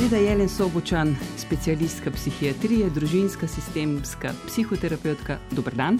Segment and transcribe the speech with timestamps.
[0.00, 5.36] Breda Jelen Sobočan, specialistka psihiatrije, družinska sistemska psihoterapeutka.
[5.50, 5.98] Dobr dan.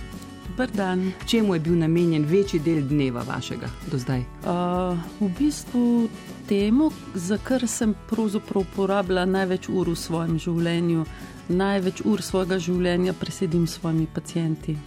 [0.48, 1.12] Dobar dan.
[1.26, 4.20] Čemu je bil namenjen večji del dneva vašega do zdaj?
[4.20, 6.08] Uh, v bistvu
[6.48, 11.04] temu, za kar sem pravzaprav porabila največ ur v svojem življenju,
[11.48, 14.78] največ ur svojega življenja presedim s svojimi pacijenti.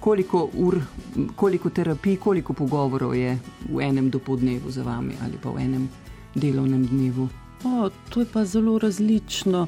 [0.00, 0.78] Koliko ur,
[1.36, 3.34] koliko terapij, koliko pogovorov je
[3.66, 5.90] v enem dopolednevu za vami ali pa v enem
[6.38, 7.28] delovnem dnevu?
[7.64, 9.66] O, to je pa zelo različno.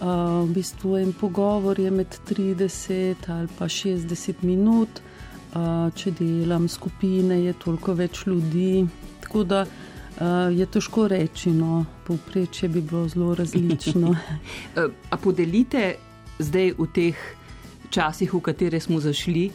[0.00, 0.08] Uh,
[0.48, 5.00] v bistvu en pogovor je med 30 ali pa 60 minut,
[5.54, 8.86] uh, če delam skupine, je toliko več ljudi.
[9.22, 14.14] Tako da uh, je težko reči, no, povprečje bi bilo zelo različno.
[15.12, 15.94] A podelite
[16.38, 17.24] zdaj v teh
[17.90, 19.50] časih, v katere smo zašli,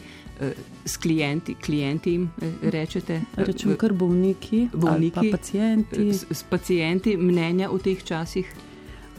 [0.84, 2.30] s klienti, klienti jim
[2.62, 3.20] rečete?
[3.36, 6.12] Rečemo kar bolniki, bolniki pa pacijenti.
[6.12, 8.48] S, s pacijenti mnenja v teh časih?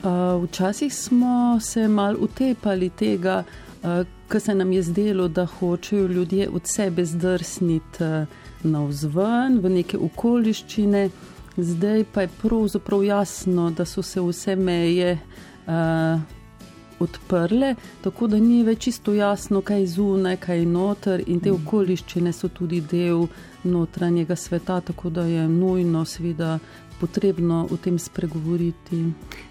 [0.02, 3.44] Uh, včasih smo se mal utepali tega,
[3.84, 8.26] uh, ker se nam je zdelo, da hočejo ljudje od sebe zdrsniti uh,
[8.64, 11.10] navzven v neke okoliščine,
[11.58, 15.20] zdaj pa je pravzaprav jasno, da so se vse meje
[15.68, 16.22] uh,
[17.02, 21.52] odprle, tako da ni več čisto jasno, kaj je zunaj, kaj je noter, in te
[21.52, 21.64] mhm.
[21.64, 23.28] okoliščine so tudi del
[23.64, 26.60] notranjega sveta, tako da je nujno, seveda,
[27.02, 29.00] potrebno o tem spregovoriti.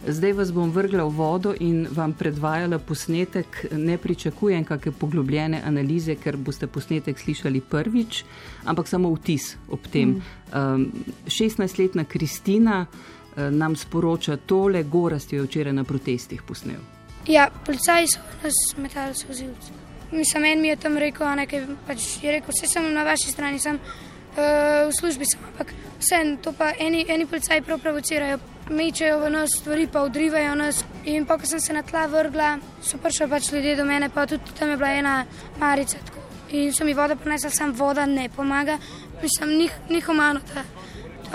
[0.06, 3.65] Zdaj vas bom vrgla v vodo in vam predvajala posnetek.
[3.75, 8.23] Ne pričakujem kakšne poglobljene analize, ker boste posnetek slišali prvič,
[8.71, 10.21] ampak samo vtis ob tem.
[10.55, 10.87] Mm.
[11.27, 17.00] 16-letna Kristina eh, nam sporoča tole, gorast jo je včeraj na protestih posnel.
[17.27, 19.73] Ja, policaji so nas metali so zilce.
[20.11, 23.31] Mislim, en mi je tam rekel, a nekaj pač je rekel, vse sem na vaši
[23.31, 28.41] strani, sem uh, v službi sem, ampak vse to pa eni, eni policaji prav provocirajo,
[28.71, 30.85] mečejo v nas stvari, pa odrivajo nas.
[31.05, 34.27] In pa, ko sem se na tla vrgla, so prišli pač ljudje do mene, pa
[34.27, 35.15] tudi tam je bila ena
[35.61, 35.99] marica.
[36.06, 36.21] Tako.
[36.50, 38.78] In so mi voda prinesla, sem voda ne pomaga,
[39.23, 40.41] mislim, njih, njih omano,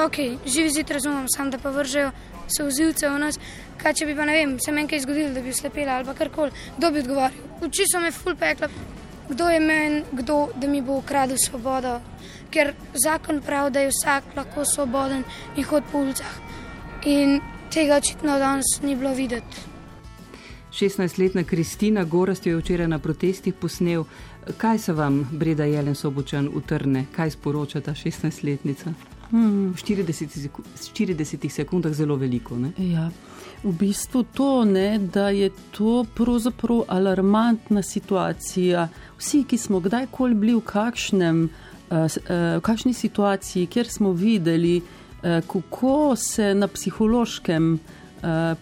[0.04, 0.16] ok,
[0.46, 2.12] živi zid razumem, sam da pa vržejo
[2.48, 3.40] so vzivce v nas.
[3.82, 6.52] Kaj če bi pa ne vem, se meni kaj zgodilo, da bi slepela ali karkoli,
[6.78, 7.44] kdo bi odgovoril.
[7.66, 8.70] Uči so me ful pekla,
[9.30, 12.00] kdo je meni, kdo da mi bo ukradil svobodo.
[12.52, 15.24] Ker zakon pravi, da je vsak lahko svoboden
[15.56, 16.36] in hod po ulicah.
[17.06, 17.40] In
[17.74, 19.74] tega očitno danes ni bilo videti.
[20.76, 24.04] 16-letna Kristina Gorast je včeraj na protestih posnel.
[24.58, 29.15] Kaj se vam, Breda Jelen Sobočan, utrne, kaj sporoča ta 16-letnica?
[29.36, 29.74] Hmm.
[29.76, 30.48] V 40,
[30.94, 32.56] 40 sekundah zelo veliko.
[32.78, 33.10] Ja.
[33.64, 38.88] V bistvu to, ne, da je to pravzaprav alarmantna situacija.
[39.18, 42.08] Vsi, ki smo kdajkoli bili v, kakšnem, uh, uh,
[42.56, 47.80] v kakšni situaciji, kjer smo videli, uh, kako se na psihološkem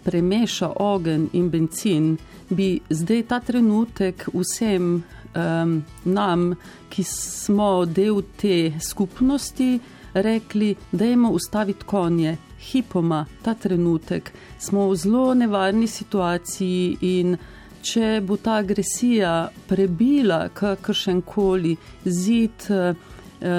[0.03, 2.17] premeša ogen in benzin,
[2.49, 5.03] bi zdaj ta trenutek vsem
[5.35, 6.55] um, nam,
[6.89, 9.79] ki smo del te skupnosti,
[10.13, 14.31] rekli, da je moramo ustaviti konje, hipoma, ta trenutek.
[14.59, 17.37] Smo v zelo nevarni situaciji in
[17.81, 21.75] če bo ta agresija prebila kakršen koli
[22.05, 22.93] zid, eh,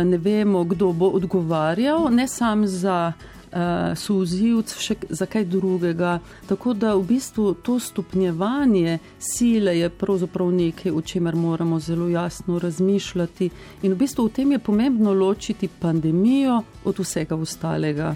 [0.04, 3.12] ne vemo, kdo bo odgovarjal, ne samo za
[3.54, 6.19] uh, suzivc, še za kaj drugega.
[6.48, 12.59] Tako da v bistvu to stopnjevanje sile je pravzaprav nekaj, o čemer moramo zelo jasno
[12.59, 13.50] razmišljati.
[13.82, 18.14] In v bistvu v tem je pomembno ločiti pandemijo od vsega ostalega.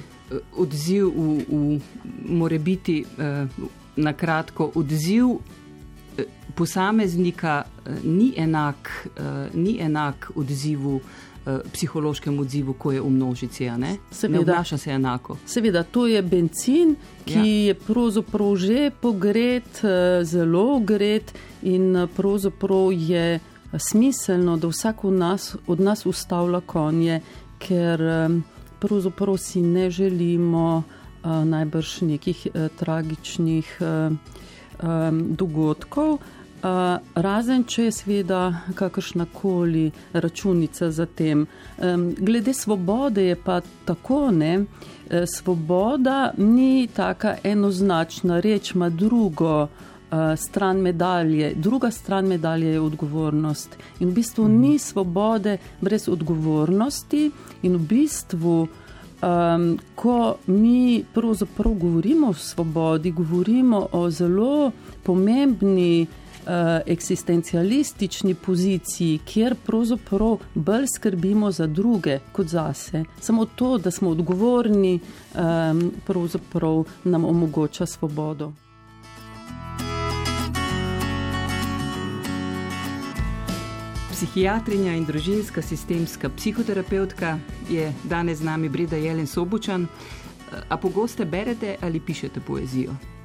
[0.56, 1.81] Odziv v, v
[2.28, 3.47] more biti eh,
[3.97, 5.38] na kratko, odziv
[6.19, 11.28] eh, posameznika eh, ni enak, eh, ni enak odzivu eh, Eh,
[11.72, 13.70] psihološkem odzivu, ko je v množici.
[13.70, 13.97] Ne,
[14.28, 15.36] ne obnaša se enako.
[15.47, 17.44] Seveda, to je benzin, ki ja.
[17.44, 23.41] je pravzaprav že pogret, eh, zelo gret in eh, pravzaprav je
[23.78, 27.20] smiselno, da vsak od nas, od nas ustavlja konje,
[27.59, 28.01] ker
[28.80, 30.83] pravzaprav si ne želimo
[31.24, 32.47] najbrž nekih
[32.78, 33.78] tragičnih
[35.36, 36.18] dogodkov.
[36.59, 38.39] Uh, razen, če je seveda
[38.75, 41.47] kakršna koli računica za tem.
[41.78, 44.65] Um, glede svobode je pa tako, ne.
[45.10, 49.69] E, svoboda ni taka enoznačna reč, ima drugo uh,
[50.37, 51.55] stran medalje.
[51.55, 53.78] Druga stran medalje je odgovornost.
[54.01, 54.61] In v bistvu mm.
[54.61, 57.31] ni svobode brez odgovornosti
[57.63, 58.69] in v bistvu.
[59.19, 64.71] Um, ko mi pravzaprav govorimo o svobodi, govorimo o zelo
[65.03, 66.07] pomembni
[66.86, 73.04] eksistencialistični poziciji, kjer pravzaprav bolj skrbimo za druge kot zase.
[73.21, 75.00] Samo to, da smo odgovorni,
[76.06, 78.53] pravzaprav nam omogoča svobodo.
[84.12, 87.39] Psihiatrinja in družinska sistemska psihoterapeutka
[87.71, 89.86] je danes z nami Breda Jelen Sobočan.
[90.68, 93.17] A pogoste berete ali pišete poezijo?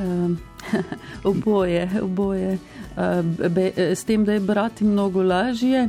[0.00, 0.38] Um,
[1.32, 2.58] oboje, oboje.
[2.96, 5.88] Uh, be, s tem, da je brati mnogo lažje,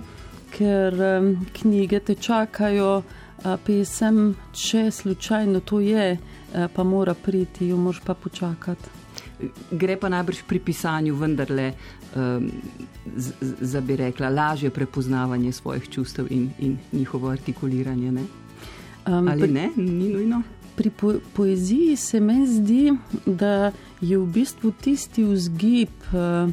[0.52, 7.68] ker um, knjige te čakajo, uh, pesem, če slučajno to je, uh, pa mora priti,
[7.68, 9.00] jo moš pa počakati.
[9.72, 11.72] Gre pa najbrž pri pisanju vendarle
[12.16, 12.52] um,
[13.62, 18.12] za, bi rekla, lažje prepoznavanje svojih čustev in, in njihovo artikuliranje.
[18.12, 18.26] Ne?
[19.08, 20.42] Um, Ali pri, ne, ni nujno?
[20.76, 22.94] Pri po, poeziji se meni zdi,
[23.26, 26.52] da je v bistvu tisti vzgib, uh,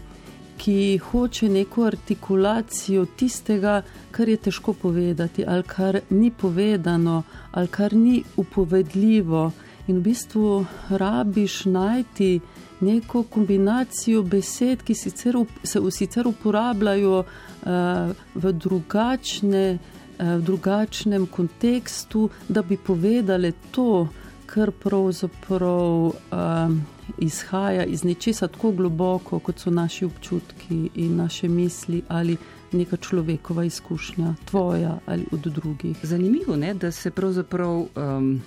[0.58, 7.22] ki hoče neko artikulacijo tistega, kar je težko povedati, ali kar ni povedano,
[7.52, 9.50] ali kar ni upovedljivo.
[9.86, 12.40] In v bistvu rabiš najti
[12.80, 19.78] neko kombinacijo besed, ki sicer, se sicer uporabljajo uh, v, drugačne,
[20.18, 24.08] uh, v drugačnem kontekstu, da bi povedali to,
[24.46, 32.02] kar pravzaprav uh, izhaja iz nečesa tako globoko, kot so naši občutki in naše misli
[32.08, 32.36] ali
[32.72, 35.96] neka človekova izkušnja, tvoja ali od drugih.
[36.02, 37.86] Zanimivo je, da se pravzaprav.
[37.96, 38.40] Um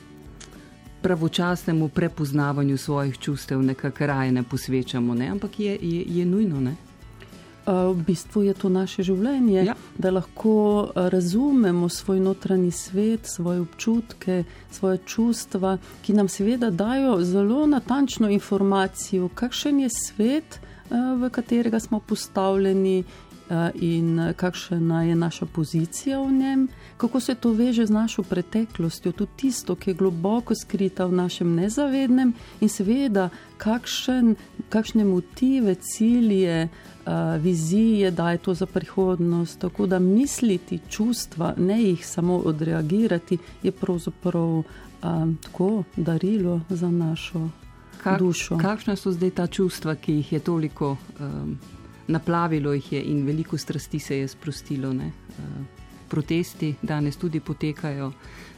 [1.01, 5.27] pravočasnemu prepoznavanju svojih čustev nekako raje ne posvečamo, ne?
[5.27, 6.59] ampak je, je, je nujno.
[6.59, 6.75] Ne?
[7.71, 9.75] V bistvu je to naše življenje, ja.
[9.97, 17.65] da lahko razumemo svoj notranji svet, svoje občutke, svoje čustva, ki nam seveda dajo zelo
[17.71, 20.59] natančno informacijo, kakšen je svet,
[20.91, 23.03] v katerega smo postavljeni
[23.75, 26.67] in kakšna je naša pozicija v njem,
[26.97, 31.55] kako se to veže z našo preteklostjo, tudi tisto, ki je globoko skrita v našem
[31.55, 34.35] nezavednem in seveda kakšen,
[34.69, 36.69] kakšne motive, cilje,
[37.39, 39.59] vizije daje to za prihodnost.
[39.59, 44.63] Tako da misliti čustva, ne jih samo odreagirati, je pravzaprav
[45.41, 47.49] tako darilo za našo.
[48.03, 48.57] Kak, dušo.
[48.57, 51.57] Kakšna so zdaj ta čustva, ki jih je toliko um,
[52.11, 54.93] naplavilo jih je in veliko strasti se je sprostilo.
[54.93, 55.05] Ne?
[55.29, 55.43] Eh,
[56.09, 58.11] protesti danes tudi potekajo.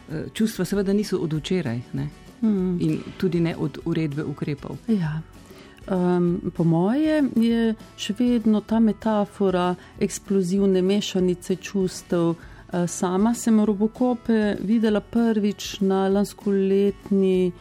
[0.10, 1.82] Eh, čustva seveda niso od včeraj
[2.42, 2.82] mm.
[2.82, 4.78] in tudi ne od uredbe ukrepov.
[4.88, 5.22] Ja.
[5.92, 12.36] Um, po moje je še vedno ta metafora eksplozivne mešanice čustev.
[12.74, 17.52] Eh, sama sem robokope videla prvič na lanskoletni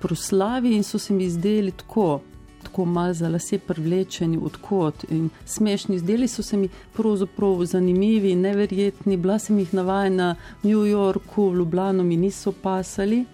[0.00, 2.20] proslavi in so se mi zdeli tako
[2.64, 5.98] tako malo za lase privlečeni, odkot in smešni.
[5.98, 9.16] Zdeli so se mi pravzaprav zanimivi neverjetni.
[9.16, 13.24] Bila sem jih navajena v New Yorku, v Ljubljano mi niso pasali.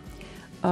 [0.60, 0.68] Uh,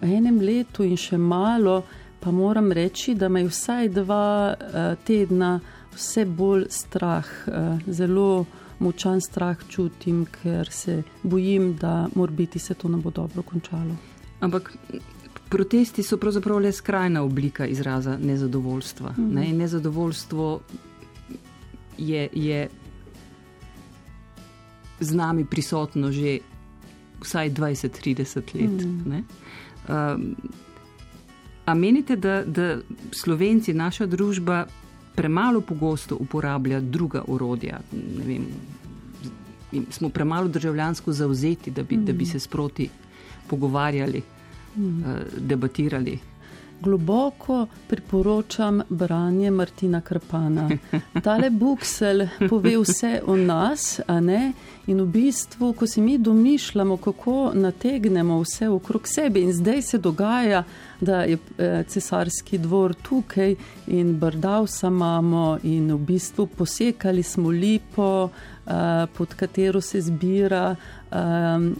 [0.00, 1.84] v enem letu in še malo,
[2.20, 5.60] pa moram reči, da me je vsaj dva uh, tedna
[5.94, 8.46] vse bolj strah, uh, zelo
[8.78, 13.94] močan strah čutim, ker se bojim, da morbiti se to ne bo dobro končalo.
[14.40, 14.72] Ampak
[15.48, 19.14] Protesti so pravzaprav le skrajna oblika izraza nezadovoljstva.
[19.18, 19.52] Mm ne?
[19.52, 20.60] Nezadovoljstvo
[21.98, 22.68] je, je
[25.00, 26.38] z nami prisotno že
[27.20, 28.70] vsaj 20-30 let.
[28.70, 29.22] Mm -hmm.
[30.14, 30.36] um,
[31.64, 32.78] a menite, da, da
[33.12, 34.66] Slovenci, naša družba,
[35.14, 37.80] premalo pogosto uporablja druga orodja?
[38.26, 38.46] Vem,
[39.90, 42.32] smo premalo državljansko zauzeti, da bi, mm da bi mhm.
[42.32, 42.88] se sproti
[43.48, 44.22] pogovarjali
[44.76, 45.04] mm.
[45.38, 46.18] debatirali.
[46.80, 50.70] Globoko priporočam branje Martina Krpana.
[51.24, 54.52] Tale buksel pove vse o nas, a ne?
[54.86, 59.98] In v bistvu, ko si mi domišljamo, kako nategnemo vse okrog sebe, in zdaj se
[59.98, 60.62] dogaja,
[61.00, 63.54] da je eh, cesarski dvor tukaj
[63.86, 68.57] in brdavsa imamo, in v bistvu posekali smo lipo, eh,
[69.16, 70.76] pod katero se zbira
[71.12, 71.76] um,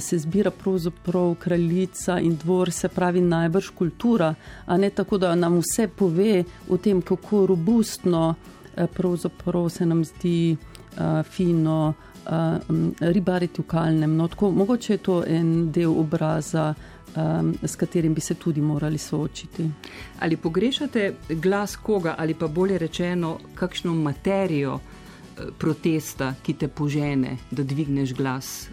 [0.00, 4.34] se zbira pravzaprav kraljica in dvor, se pravi najbrž kultura,
[4.66, 8.34] a ne tako, da nam vse pove o tem, kako robustno
[8.76, 10.56] eh, pravzaprav se nam zdi
[11.24, 11.94] fino
[13.00, 14.16] ribariti v kalnem.
[14.16, 16.74] No, tako, mogoče je to en del obraza.
[17.16, 19.70] Um, s katerim bi se tudi morali soočiti.
[20.20, 24.80] Ali pogrešate glas koga, ali pa bolje rečeno, kakšno materijo
[25.58, 28.68] protesta, ki te požene, da dvigneš glas.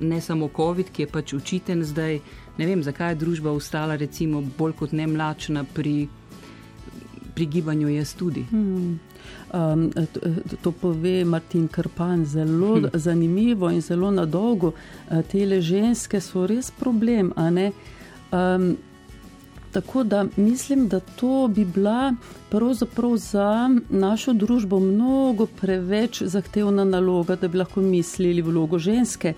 [0.00, 2.20] Ne samo COVID, ki je pač učiten zdaj.
[2.58, 6.08] Ne vem, zakaj je družba ostala recimo bolj kot ne mlačna pri
[7.34, 8.44] pri gibanju jaz tudi.
[8.50, 9.00] Hmm.
[9.54, 10.20] Um, to,
[10.62, 12.90] to pove Martin Krpan zelo hmm.
[12.94, 14.72] zanimivo in zelo na dolgo.
[15.30, 17.32] Te ženske so res problem.
[18.30, 18.76] Um,
[19.74, 22.14] tako da mislim, da to bi bila
[22.50, 29.34] pravzaprav za našo družbo mnogo preveč zahtevna naloga, da bi lahko mislili vlogo ženske.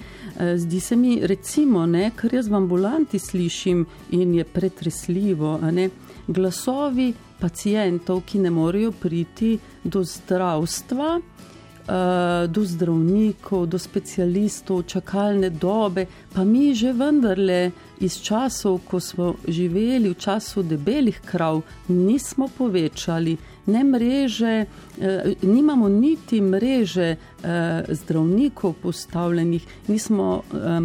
[0.57, 5.89] Zdi se mi, recimo, ne, kar jaz v ambulanti slišim in je pretresljivo, ne,
[6.27, 11.21] glasovi pacijentov, ki ne morejo priti do zdravstva,
[12.49, 20.11] do zdravnikov, do specialistov, čakalne dobe, pa mi že vendarle iz časov, ko smo živeli
[20.11, 23.37] v času debelih krav, nismo povečali.
[23.67, 24.65] Ne mreže,
[25.01, 30.81] eh, nimamo niti mreže eh, zdravnikov postavljenih, nismo eh,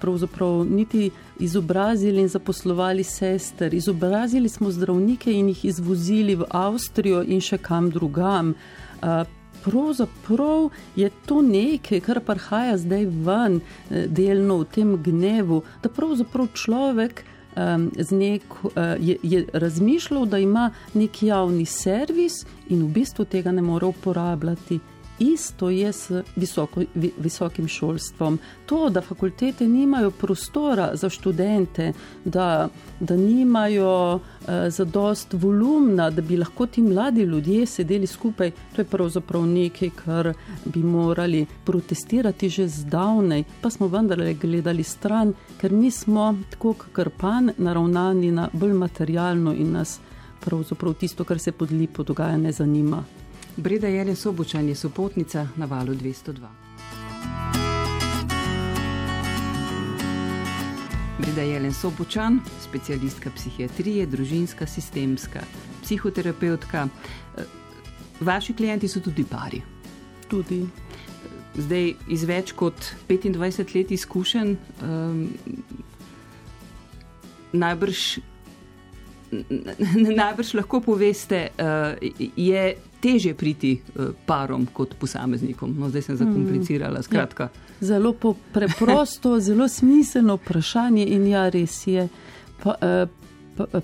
[0.00, 3.74] pravzaprav niti izobrazili in zaposlovali sester.
[3.74, 8.54] Izobrazili smo zdravnike in jih izvozili v Avstrijo in še kam drugam.
[9.02, 9.24] Eh,
[9.64, 13.60] pravzaprav je to nekaj, kar prihaja zdaj ven,
[13.90, 17.24] eh, delno v tem gnevu, da pravzaprav človek
[17.56, 23.52] um, nek, uh, je, je razmišljal, da ima nek javni servis in v bistvu tega
[23.52, 24.78] ne more uporabljati
[25.18, 28.38] isto je s visoko, visokim šolstvom.
[28.66, 31.92] To, da fakultete nimajo prostora za študente,
[32.24, 32.68] da,
[33.00, 34.20] da nimajo uh,
[34.68, 40.32] zadost volumna, da bi lahko ti mladi ljudje sedeli skupaj, to je pravzaprav nekaj, kar
[40.64, 47.52] bi morali protestirati že zdavnej, pa smo vendarle gledali stran, ker mi smo tako krpan
[47.56, 50.00] naravnani na bolj materialno in nas
[50.40, 53.04] pravzaprav tisto, kar se pod lipo dogaja, ne zanima.
[53.58, 56.46] Breda Jelen Sobočan je sopotnica na valu 202.
[61.18, 62.38] Breda Jelen Sobočan,
[62.68, 65.40] specialistka psihiatrije, družinska, sistemska,
[65.82, 66.86] psihoterapeutka.
[68.20, 69.62] Vaši klienti so tudi pari.
[70.30, 70.62] Tudi.
[71.58, 74.54] Zdaj, iz več kot 25 let izkušenj,
[74.86, 75.24] um,
[77.52, 78.18] najbrž,
[80.22, 81.98] najbrž lahko poveste, uh,
[82.36, 85.74] je teže priti uh, parom kot posameznikom.
[85.78, 87.00] No, zdaj sem zakomplicirala.
[87.12, 87.48] Ja.
[87.80, 88.14] Zelo
[88.52, 92.08] preprosto, zelo smiselno vprašanje in ja, res je.
[92.62, 93.08] Pa, uh,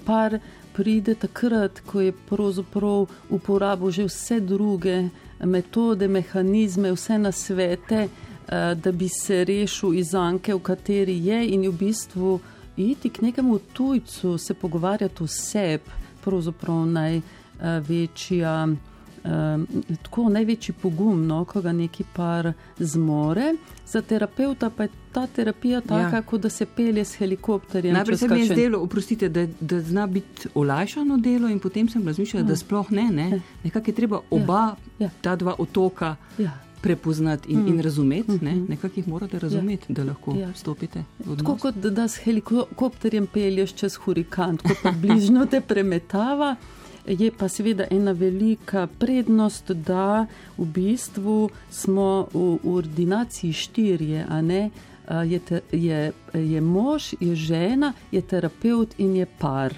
[0.04, 0.38] par
[0.74, 5.08] pride takrat, ko je pravzaprav uporabil že vse druge
[5.44, 8.08] metode, mehanizme, vse na svete,
[8.74, 12.40] da bi se rešil iz anke, v kateri je in v bistvu
[12.76, 15.90] iti k nekemu tujcu, se pogovarjati o sebi,
[16.24, 18.56] pravzaprav največja.
[18.64, 18.93] Uh,
[19.24, 19.66] um,
[20.02, 23.54] tako največji pogum, no, ko ga neki par zmore.
[23.86, 26.22] Za terapeuta pa je ta terapija taka, ja.
[26.22, 27.94] kot da se pelje s helikopterjem.
[27.94, 32.06] Najprej se mi je zdelo, oprostite, da, da zna biti olajšano delo, in potem sem
[32.06, 32.48] razmišljala, ja.
[32.48, 33.10] da sploh ne.
[33.10, 33.28] ne.
[33.30, 33.40] Ja.
[33.64, 34.22] Nekako je treba ja.
[34.30, 34.62] oba
[34.98, 35.06] ja.
[35.06, 35.10] Ja.
[35.20, 36.16] ta dva otoka.
[36.38, 36.60] Ja.
[36.84, 37.68] Prepoznati in, mm.
[37.68, 38.52] in razumeti, ne?
[38.52, 38.68] Mm -hmm.
[38.68, 39.94] nekako jih morate razumeti, ja.
[39.94, 40.52] da lahko ja.
[40.54, 41.04] stopite.
[41.38, 46.56] Tako kot da s helikopterjem pelješ čez hurikan, tako pa bližnjo te premetava.
[47.06, 54.70] Je pa seveda ena velika prednost, da v bistvu smo v ordinaciji štirje, a ne
[55.24, 59.74] je, te, je, je mož, je žena, je terapeut in je par.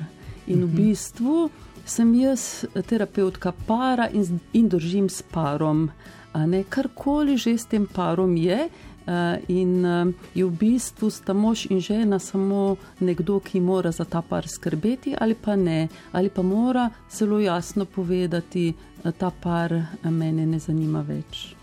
[0.47, 0.76] In v mhm.
[0.76, 1.50] bistvu
[1.87, 5.90] sem jaz terapeutka para in, in držim s parom.
[6.68, 8.68] Karkoli že s tem parom je,
[9.48, 14.22] in eh, je v bistvu sta mož in žena samo nekdo, ki mora za ta
[14.22, 20.46] par skrbeti, ali pa ne, ali pa mora zelo jasno povedati, da ta par mene
[20.46, 21.54] ne zanima več.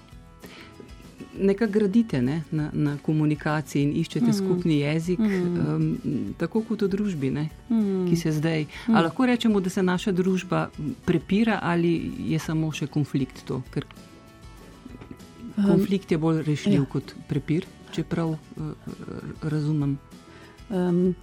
[1.34, 4.34] Nekaj gradite ne, na, na komunikaciji in iščete mm.
[4.38, 5.58] skupni jezik, mm.
[5.76, 8.06] um, tako kot v družbi, ne, mm.
[8.10, 8.68] ki se zdaj.
[8.88, 9.02] Mm.
[9.02, 10.68] lahko rečemo, da se naša družba
[11.06, 13.64] prepira ali je samo še konflikt to?
[13.74, 13.90] Ker
[15.56, 16.90] Konflikt je bolj rešljiv ja.
[16.90, 18.74] kot prepir, če prav uh,
[19.42, 19.98] razumem.
[20.70, 21.14] Um,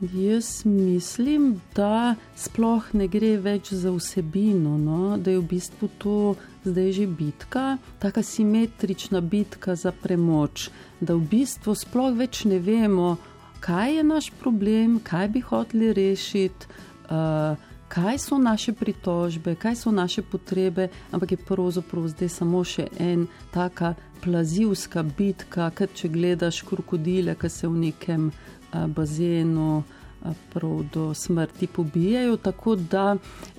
[0.00, 5.16] jaz mislim, da sploh ne gre več za vsebino, no?
[5.18, 6.18] da je v bistvu to
[6.64, 13.16] zdaj že bitka, tako simetrična bitka za premoč, da v bistvu sploh več ne vemo,
[13.64, 16.66] kaj je naš problem, kaj bi hoteli rešiti.
[17.04, 17.56] Uh,
[17.88, 23.26] kaj so naše pritožbe, kaj so naše potrebe, ampak je pravzaprav zdaj samo še en
[23.52, 28.30] taka plazivska bitka, ker če gledaš krokodile, ki se v nekem
[28.72, 29.84] a, bazenu.
[30.24, 32.38] Prav do smrti pobijajo.
[32.40, 33.10] Tako da,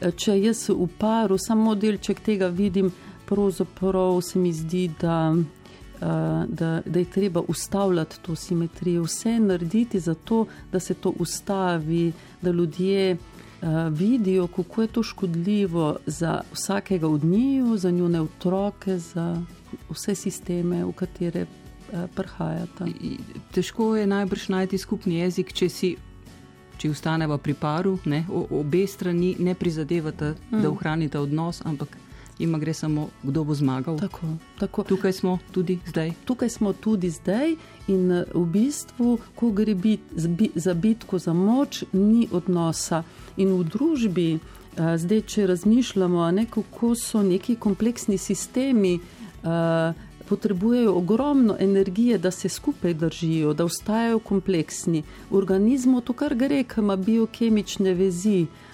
[0.01, 2.89] če jaz v paru samo delček tega vidim,
[3.29, 5.35] pravzaprav se mi zdi, da,
[6.01, 12.11] da, da je treba ustavljati to simetrijo, vse narediti za to, da se to ustavi,
[12.41, 13.17] da ljudje
[13.91, 19.41] vidijo, kako je to škodljivo za vsakega od njiju, za njune otroke, za
[19.89, 21.45] vse sisteme, v katere
[22.15, 22.85] prihajata.
[23.51, 25.95] Težko je najbrž najti skupni jezik, če si.
[26.75, 30.59] Če ostaneva pri paru, ne, obe strani ne prizadevata, mm.
[30.61, 31.93] da ohranita odnos, ampak
[32.39, 33.99] ima gre samo, kdo bo zmagal.
[33.99, 34.27] Tako,
[34.59, 34.83] tako.
[34.83, 36.11] Tukaj smo tudi zdaj.
[36.25, 37.55] Tukaj smo tudi zdaj
[37.87, 40.01] in eh, v bistvu, ko gre bit,
[40.55, 43.03] za bitko za moč, ni odnosa.
[43.37, 48.99] In v družbi, eh, zdaj, če razmišljamo, ne, kako so neki kompleksni sistemi.
[49.45, 49.93] Uh,
[50.25, 55.03] Potrebujejo ogromno energije, da se skupaj držijo, da ostajajo kompleksni.
[55.29, 58.64] V organizmu to, kar gre, ima biokemične vezi, uh,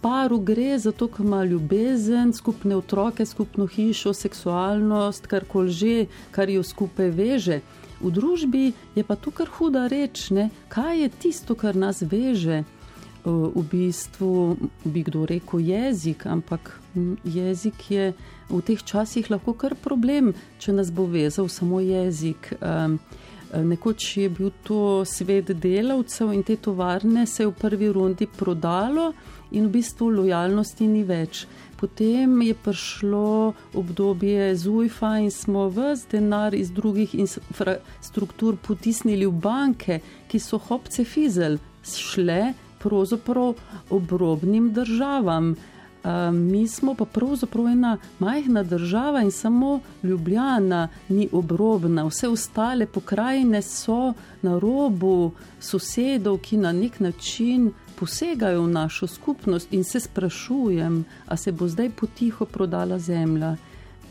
[0.00, 6.50] paru gre zato, ker ima ljubezen, skupne otroke, skupno hišo, seksualnost, kar koli že, kar
[6.50, 7.60] jo skupaj veže.
[8.00, 10.50] V družbi je pa to kar huda reč, ne?
[10.68, 12.64] kaj je tisto, kar nas veže.
[13.24, 16.80] V bistvu bi kdo rekel jezik, ampak
[17.24, 18.14] jezik je
[18.48, 22.54] v teh časih lahko kar problem, če nas bo vezal samo jezik.
[23.54, 29.12] Nekoč je bil to svet delavcev in te tovarne se je v prvi rundi prodalo
[29.50, 31.46] in v bistvu lojalnosti ni več.
[31.80, 40.00] Potem je prišlo obdobje ZUIFA in smo vse denar iz drugih infrastruktur potisnili v banke,
[40.28, 43.56] ki so hopce fizel, šle pravzaprav
[43.90, 45.54] obrobnim državam
[46.32, 53.62] mi smo pa pravzaprav ena majhna država in samo Ljubljana ni obrobna, vse ostale pokrajine
[53.62, 55.30] so na robu
[55.60, 61.68] sosedov, ki na nek način posegajo v našo skupnost in se sprašujem, a se bo
[61.68, 63.56] zdaj potiho prodala zemlja.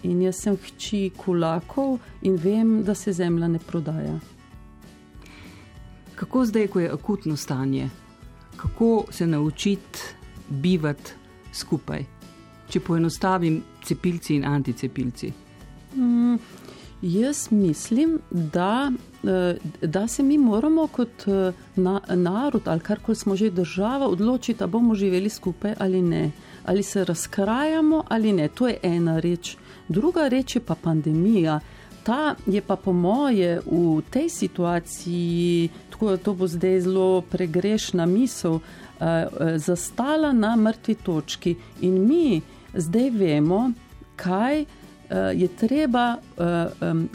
[0.03, 4.19] In jaz sem hči kulakov in vem, da se zemlja ne prodaja.
[6.15, 7.89] Kako zdaj, ko je akutno stanje,
[8.55, 10.00] kako se naučiti
[10.50, 11.19] bivati
[11.53, 12.06] skupaj,
[12.70, 15.32] če poenostavim, cepilci in anticepilci?
[15.96, 16.36] Mm,
[17.01, 18.91] jaz mislim, da,
[19.24, 24.08] eh, da se mi moramo kot eh, na, narod ali kar koli smo že država
[24.08, 26.32] odločiti, da bomo živeli skupaj ali ne.
[26.65, 28.47] Ali se razkrajamo ali ne.
[28.47, 29.58] To je ena reč.
[29.88, 31.60] Druga reč je pa pandemija.
[32.04, 38.06] Ta je pa po moje v tej situaciji, tako da to bo zdaj zelo pregrešna
[38.06, 38.88] misel, Eh,
[39.56, 42.42] zastala na mrtvi točki in mi
[42.74, 43.72] zdaj vemo,
[44.16, 44.66] kaj.
[45.10, 46.46] Uh, je treba, uh,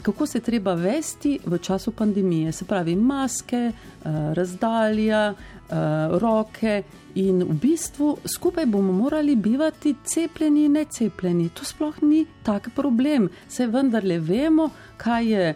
[0.01, 5.75] kako se treba vesti v času pandemije, se pravi, maske, uh, razdalja, uh,
[6.19, 6.83] roke,
[7.15, 11.49] in v bistvu skupaj bomo morali bivati cepljeni in necepljeni.
[11.49, 15.55] To sploh ni tak problem, se vendarle vemo, kaj je.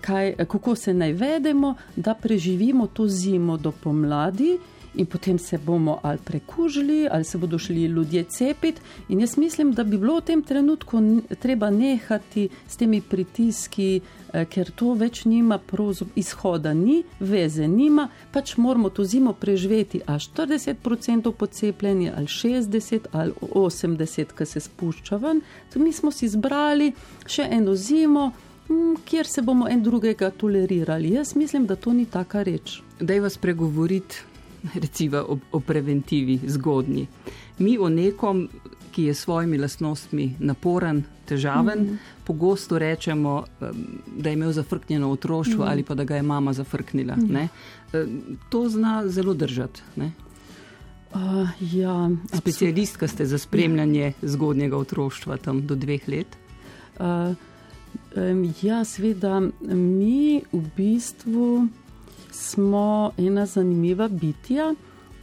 [0.00, 4.58] Kaj, kako se naj vedemo, da preživimo to zimo do pomladi,
[4.98, 8.80] in potem se bomo ali prekužili, ali se bodo šli ljudje cepiti.
[9.08, 10.98] In jaz mislim, da bi bilo v tem trenutku
[11.38, 14.00] treba nehati s temi pritiski,
[14.32, 15.58] eh, ker to več nima
[16.16, 23.32] izhoda, ni veze, nima, pač moramo to zimo preživeti, a 40% pocepljeni, ali 60, ali
[23.40, 25.40] 80, ki se spušča ven.
[25.74, 26.92] Mi smo si izbrali
[27.26, 28.32] še eno zimo.
[28.68, 31.14] Mm, kjer se bomo en drugega tolerirali.
[31.14, 32.82] Jaz mislim, da to ni taka reč.
[33.00, 34.16] Da je vas pregovoriti
[34.84, 37.06] recimo o, o preventivi, zgodnji.
[37.58, 38.48] Mi o nekom,
[38.90, 42.24] ki je s svojimi lastnostmi naporen, težaven, mm -hmm.
[42.24, 43.44] pogosto rečemo,
[44.16, 45.70] da je imel zafrknjeno otroštvo mm -hmm.
[45.70, 47.16] ali pa da ga je mama zafrknila.
[47.16, 47.48] Mm -hmm.
[48.48, 49.82] To zna zelo držati.
[51.14, 56.36] Uh, ja, Specialistka ste za spremljanje zgodnjega otroštva tam do dveh let.
[57.00, 57.34] Uh,
[58.16, 61.68] um, ja, seveda, mi v bistvu
[62.38, 64.74] smo ena zanimiva bitja,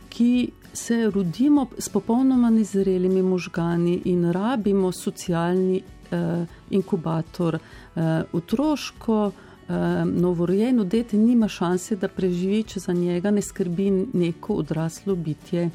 [0.09, 7.55] ki se rodimo s popolnoma nezrelimi možgani in rabimo socialni eh, inkubator.
[7.55, 14.53] Eh, otroško, eh, novorojeno dete nima šanse, da preživi, če za njega ne skrbi neko
[14.53, 15.69] odraslo bitje.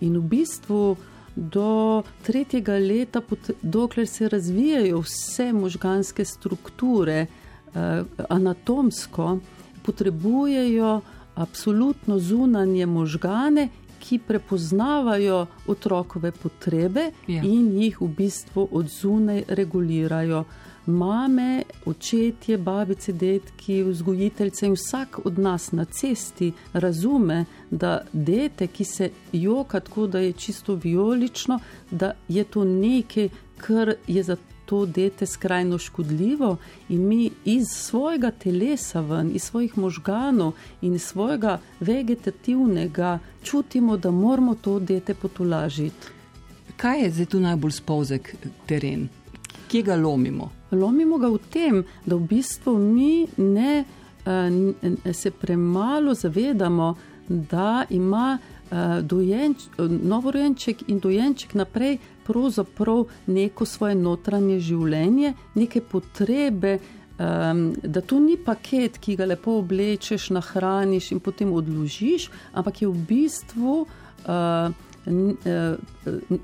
[0.00, 0.96] In v bistvu
[1.36, 3.20] do tretjega leta,
[3.62, 7.26] dokler se razvijajo vse možganske strukture,
[7.74, 9.38] eh, anatomsko,
[9.86, 11.00] potrebujejo
[11.34, 13.68] absolutno zunanje možgane,
[14.00, 17.42] ki prepoznavajo otrokove potrebe ja.
[17.42, 20.44] in jih v bistvu od zunaj regulirajo.
[20.86, 28.84] Mame, očetje, babice, detki, vzgojiteljce in vsak od nas na cesti razume, da dete, ki
[28.84, 31.58] se joka tako, da je čisto violično,
[31.90, 36.56] da je to nekaj, kar je za to dete skrajno škodljivo
[36.88, 40.52] in mi iz svojega telesa ven, iz svojih možganov
[40.82, 46.06] in iz svojega vegetativnega čutimo, da moramo to dete potolažiti.
[46.76, 48.34] Kaj je zdaj tu najbolj spozek
[48.66, 49.08] teren?
[49.68, 50.50] Kje ga lomimo?
[50.70, 53.84] Lomimo ga v tem, da v bistvu mi ne,
[54.26, 56.94] uh, se premalo zavedamo,
[57.28, 59.56] da ima uh, dojenč,
[60.02, 66.78] novorojenček in dojenček naprej pravzaprav neko svoje notranje življenje, neke potrebe.
[67.16, 72.90] Um, da to ni paket, ki ga lepo oblečeš, nahraniš in potem odložiš, ampak je
[72.92, 74.74] v bistvu uh,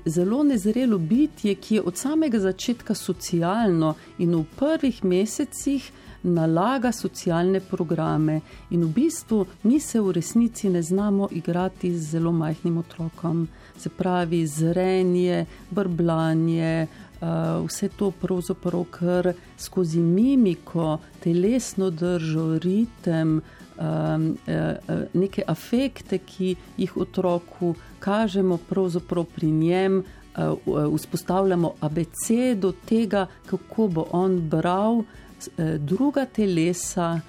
[0.05, 5.91] zelo nezrelo bitje, ki je od samega začetka socialno in v prvih mesecih
[6.23, 8.41] nalaga socialne programe.
[8.69, 13.47] In v bistvu mi se v resnici ne znamo igrati z zelo majhnim otrokom.
[13.77, 16.87] Se pravi, zrenje, brbljanje,
[17.21, 17.27] uh,
[17.65, 23.41] vse to pravzaprav kar skozi mimiko, telesno držo, ritem.
[23.73, 30.03] Um, uh, neke afekte, ki jih otroku kažemo, pravzaprav pri njem,
[30.95, 35.03] vzpostavljamo abecedo tega, kako bo on bral
[35.57, 37.19] Eh, druga telesa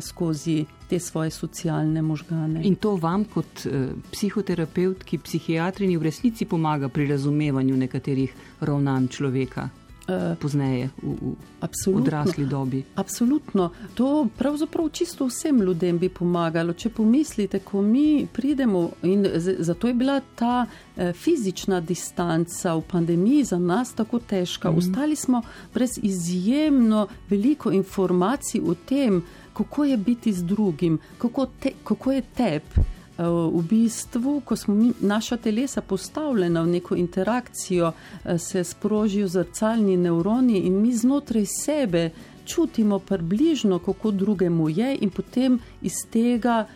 [0.00, 2.62] skozi te svoje socialne možgane.
[2.64, 9.68] In to vam, kot uh, psihoterapevtki, psihiatrini, v resnici pomaga pri razumevanju nekaterih ravnanj človeka.
[10.02, 12.82] Eh, pozneje v, v odrasli dobi.
[12.98, 13.70] Absolutno.
[13.94, 16.72] To pravzaprav čisto vsem ljudem bi pomagalo.
[16.74, 23.44] Če pomislite, ko mi pridemo in zato je bila ta eh, fizična distanca v pandemiji
[23.44, 24.70] za nas tako težka.
[24.70, 24.76] Mm.
[24.76, 25.42] Ostali smo
[25.74, 29.22] brez izjemno veliko informacij o tem,
[29.52, 32.92] kako je biti z drugim, kako, te, kako je tebi.
[33.18, 37.92] Eh, v bistvu, ko smo mi, naša telesa postavljena v neko interakcijo,
[38.24, 42.10] eh, se sprožijo zrcalni nevroni in mi znotraj sebe
[42.44, 46.66] čutimo približno, kako drugemu je, in potem iz tega.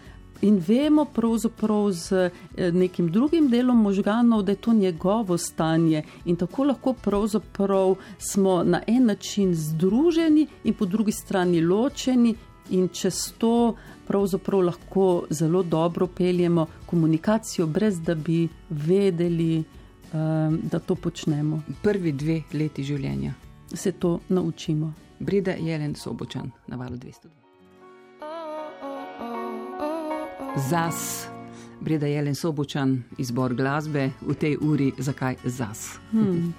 [0.43, 6.37] In vemo pravzaprav z eh, nekim drugim delom možganov, da je to njegovo stanje, in
[6.37, 12.35] tako lahko pravzaprav smo na en način združeni, in po drugi strani ločeni,
[12.71, 13.75] in čez to
[14.07, 19.59] pravzaprav lahko zelo dobro peljemo komunikacijo, brez da bi vedeli,
[20.13, 21.63] um, da to počnemo.
[21.83, 23.35] Prvi dve leti življenja
[23.75, 24.93] se to naučimo.
[25.19, 27.29] Brida Jelen Sobočan, na valu 202.
[30.71, 31.29] Zas,
[31.81, 35.99] Brida Jelen Sobočan, izbor glasbe v tej uri, zakaj zas?
[36.11, 36.55] Hmm.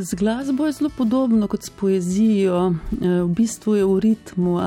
[0.00, 4.60] Z glasbo je zelo podobno kot s poezijo, v bistvu je v ritmu,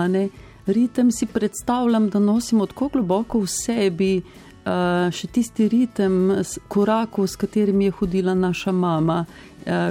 [0.68, 4.12] ritem si predstavljam, da nosimo tako globoko v sebi,
[5.12, 9.26] še tisti ritem korakov, s katerimi je hodila naša mama,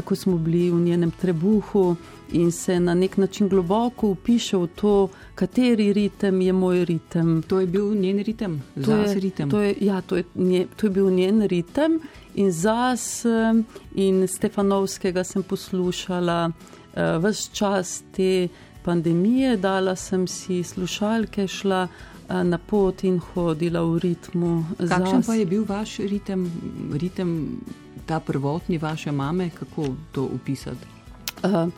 [0.05, 1.97] ko smo bili v njenem trebuhu
[2.33, 7.43] in se na nek način globoko upiše v to, kateri ritem je moj ritem.
[7.43, 9.51] To je bil njen ritem, to je, ritem.
[9.51, 12.01] To je, ja, to je, nje, to je bil njen ritem
[12.35, 13.25] in zas
[13.95, 16.51] in Stefanovskega sem poslušala
[16.95, 18.49] vse čas te
[18.85, 21.89] pandemije, dala sem si slušalke, šla
[22.29, 24.65] na pot in hodila v ritmu.
[24.79, 26.45] Kakšen pa je bil vaš ritem,
[26.93, 27.61] ritem
[28.07, 30.87] ta prvotni vaše mame, kako to opisati?
[31.43, 31.69] Uh,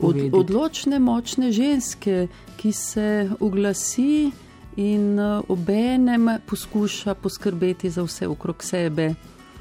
[0.00, 4.30] od, odločne, močne ženske, ki se oglasi
[4.76, 9.14] in obenem poskuša poskrbeti za vse okrog sebe.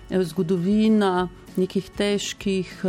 [0.09, 2.85] Zgodovina nekih težkih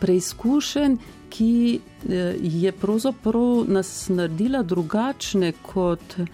[0.00, 0.96] preizkušenj,
[1.30, 6.24] ki eh, je pravzaprav nas naredila drugačne kot eh,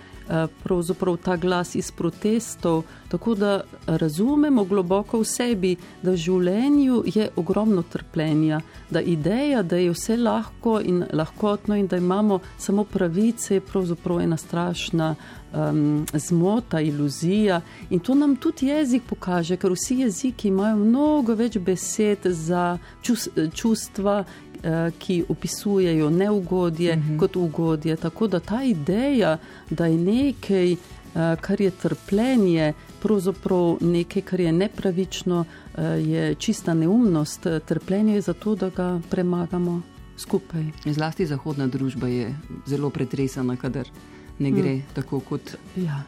[0.65, 7.29] pravzaprav ta glas iz protestov, tako da razumemo globoko v sebi, da v življenju je
[7.37, 8.61] ogromno trpljenja,
[8.91, 14.21] da ideja, da je vse lahko in lahkotno in da imamo samo pravice, je pravzaprav
[14.21, 15.15] ena strašna
[15.53, 17.61] um, zmota, iluzija.
[17.91, 23.29] In to nam tudi jezik pokaže, ker vsi jeziki imajo mnogo več besed za čus,
[23.55, 24.46] čustva Eh,
[24.99, 27.13] ki opisujejo neugodje uh mhm.
[27.13, 27.19] -huh.
[27.19, 27.97] kot ugodje.
[27.97, 29.39] Tako da ta ideja,
[29.71, 30.77] da je nekaj, eh,
[31.41, 35.45] kar je trpljenje, pravzaprav nekaj, kar je nepravično,
[35.77, 37.47] eh, je čista neumnost.
[37.67, 39.83] Trpljenje je zato, da ga premagamo
[40.17, 40.65] skupaj.
[40.85, 42.35] Zlasti zahodna družba je
[42.67, 43.89] zelo pretresena, kadar
[44.39, 44.83] ne gre hmm.
[44.95, 45.57] tako kot.
[45.77, 46.03] Ja.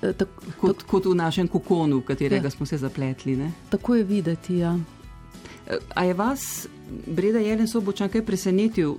[0.00, 0.28] Tak,
[0.60, 2.50] kot, tak, kot v našem kokonu, v katerega ja.
[2.50, 3.36] smo se zapletli.
[3.36, 3.52] Ne?
[3.70, 4.56] Tako je videti.
[4.58, 4.78] Ja.
[5.94, 6.68] A je vas
[7.06, 8.96] Breda Jelen Sobočan kaj presenetil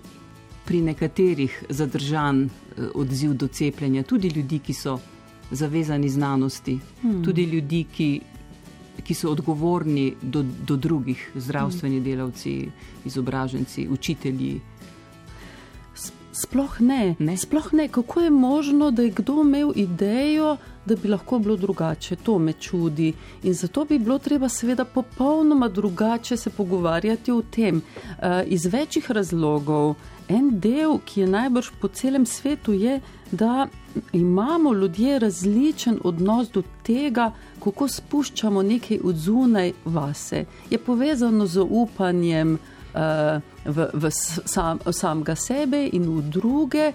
[0.65, 4.99] pri nekaterih zadržan eh, odziv do cepljenja, tudi ljudi, ki so
[5.51, 7.23] zavezani znanosti, hmm.
[7.23, 8.21] tudi ljudi, ki
[9.03, 12.69] ki so odgovorni do, do drugih, zdravstveni delavci,
[13.05, 14.61] izobraženci, učitelji.
[16.31, 17.15] Sploh ne.
[17.19, 17.37] ne.
[17.37, 17.87] Sploh ne.
[17.87, 22.15] Kako je možno, da je kdo imel idejo, da bi lahko bilo drugače?
[22.15, 23.13] To me čudi.
[23.43, 27.77] In zato bi bilo treba, seveda, popolnoma drugače se pogovarjati o tem.
[27.77, 29.95] Uh, iz večjih razlogov.
[30.27, 33.67] En del, ki je najbrž po celem svetu, je, da
[34.13, 37.31] imamo ljudje različen odnos do tega,
[37.63, 40.45] kako spuščamo nekaj od zunaj vase.
[40.69, 42.53] Je povezano z upanjem
[42.93, 46.91] uh, v, v sam, samega sebe in v druge.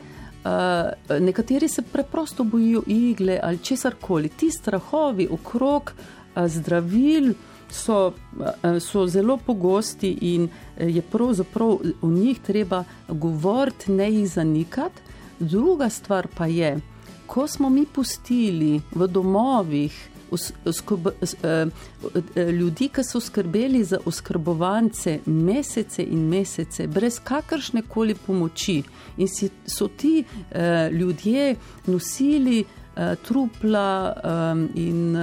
[1.21, 4.29] Nekateri se preprosto bojijo igle ali česar koli.
[4.29, 7.35] Ti strahovi okrog uh, zdravil
[7.71, 8.13] so, uh,
[8.81, 15.03] so zelo pogosti in je pravzaprav o njih treba govoriti, ne jih zanikati.
[15.39, 16.81] Druga stvar pa je,
[17.27, 21.67] ko smo mi pustili v domovih eh,
[22.35, 28.83] eh, ljudi, ki so skrbeli za oskrbovance mesece in mesece, brez kakršne koli pomoči,
[29.17, 29.29] in
[29.67, 32.65] so ti eh, ljudje nosili
[33.23, 34.15] trupla
[34.75, 35.17] in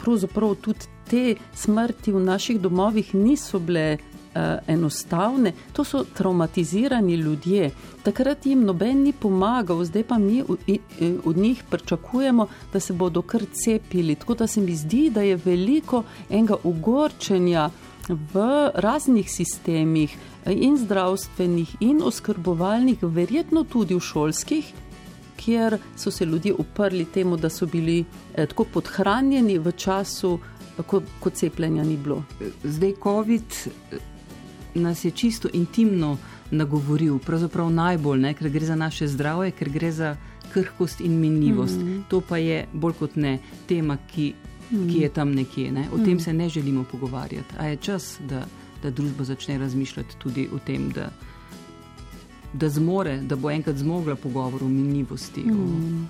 [0.00, 3.98] pravzaprav tudi te smrti v naših domovih niso bile
[4.66, 7.70] enostavne, to so traumatizirani ljudje.
[8.02, 10.42] Takrat jim noben ni pomagal, zdaj pa mi
[11.24, 14.14] od njih pričakujemo, da se bodo kar cepili.
[14.14, 17.70] Tako da se mi zdi, da je veliko enega ogorčenja
[18.08, 24.72] v raznih sistemih, eh, in zdravstvenih, in oskrbovalnih, verjetno tudi v šolskih.
[25.36, 30.38] Ker so se ljudje uprli temu, da so bili eh, tako podhranjeni v času,
[30.86, 32.22] ko, ko cepljenja ni bilo.
[32.64, 33.54] Zdaj, COVID
[34.78, 36.18] nas je čisto intimno
[36.50, 40.16] nagovoril, pravzaprav najbolj, ne, ker gre za naše zdravje, ker gre za
[40.52, 41.76] krhkost in minljivost.
[41.76, 42.02] Mm -hmm.
[42.08, 44.34] To pa je bolj kot ne tema, ki,
[44.70, 44.92] mm -hmm.
[44.92, 45.72] ki je tam nekje.
[45.72, 45.80] Ne.
[45.80, 46.04] O mm -hmm.
[46.04, 47.54] tem se ne želimo pogovarjati.
[47.58, 48.46] A je čas, da,
[48.82, 51.10] da družba začne razmišljati tudi o tem, da,
[52.52, 55.40] da zmore, da bo enkrat zmogla pogovor o minljivosti.
[55.40, 56.04] Mm -hmm.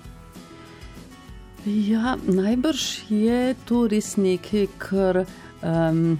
[1.65, 5.25] Ja, najbrž je to res nekaj, kar
[5.61, 6.19] um,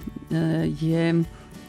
[0.80, 1.24] je.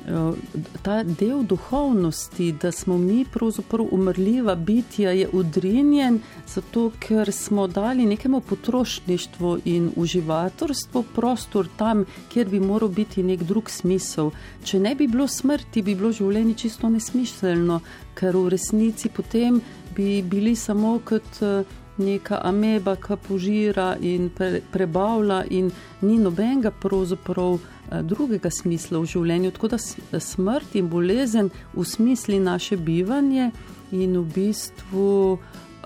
[0.08, 0.34] Eh,
[0.82, 8.06] ta del duhovnosti, da smo mi pravzaprav umrljiva bitja, je udrinjen, zato ker smo dali
[8.06, 14.32] nekemu potrošništvu in uživatorstvu prostor tam, kjer bi moral biti nek drug smisel.
[14.64, 17.80] Če ne bi bilo smrti, bi bilo življenje čisto nesmiselno,
[18.16, 19.62] ker v resnici potem
[19.96, 21.42] bi bili samo kot.
[21.42, 29.00] Uh, neka ameba, ki požira in pre, prebavlja, in ni nobenega pravzaprav eh, drugega smisla
[29.00, 29.52] v življenju.
[29.52, 33.52] Tako da smrt in bolezen usmisli naše bivanje
[33.92, 35.38] in v bistvu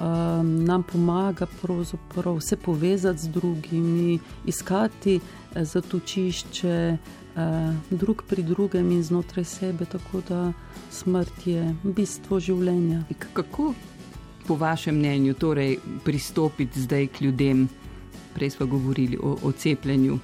[0.02, 1.48] um, nam pomaga
[2.40, 6.98] se povezati z drugimi, iskati eh, zatočišče.
[7.36, 10.54] Uh, drug pri drugem in znotraj sebe, tako da
[10.92, 13.04] smrt je bistvo življenja.
[13.34, 13.74] Kako
[14.48, 17.68] po vašem mnenju, torej pristopiti zdaj k ljudem?
[18.34, 20.20] Prej smo govorili o, o cepljenju,